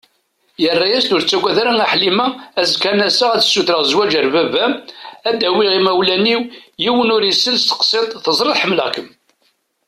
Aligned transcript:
Yerra-as-d: 0.63 1.09
Ur 1.15 1.21
ttaggad 1.23 1.57
a 1.83 1.85
Ḥlima, 1.91 2.27
azekka 2.59 2.87
ad 2.89 2.95
n-aseɣ 2.97 3.29
ad 3.33 3.43
sutreɣ 3.43 3.81
zwaǧ 3.91 4.11
ar 4.19 4.27
baba-m, 4.33 4.73
ad 5.29 5.35
d-awiɣ 5.39 5.71
imawlan-iw, 5.79 6.41
yiwen 6.83 7.13
ur 7.15 7.23
isel 7.31 7.55
tseqsiḍt, 7.59 8.11
teẓriḍ 8.25 8.57
ḥemmleɣ-kem. 8.61 9.07